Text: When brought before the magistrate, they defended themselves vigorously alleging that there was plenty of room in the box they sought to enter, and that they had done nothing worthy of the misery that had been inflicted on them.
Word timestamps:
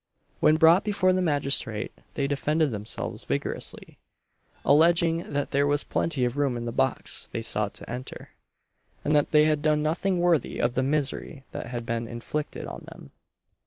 When 0.39 0.55
brought 0.55 0.83
before 0.83 1.13
the 1.13 1.21
magistrate, 1.21 1.91
they 2.15 2.25
defended 2.25 2.71
themselves 2.71 3.23
vigorously 3.23 3.99
alleging 4.65 5.31
that 5.31 5.51
there 5.51 5.67
was 5.67 5.83
plenty 5.83 6.25
of 6.25 6.37
room 6.37 6.57
in 6.57 6.65
the 6.65 6.71
box 6.71 7.29
they 7.31 7.43
sought 7.43 7.75
to 7.75 7.87
enter, 7.87 8.31
and 9.05 9.15
that 9.15 9.29
they 9.29 9.45
had 9.45 9.61
done 9.61 9.83
nothing 9.83 10.17
worthy 10.17 10.57
of 10.57 10.73
the 10.73 10.81
misery 10.81 11.43
that 11.51 11.67
had 11.67 11.85
been 11.85 12.07
inflicted 12.07 12.65
on 12.65 12.83
them. 12.87 13.11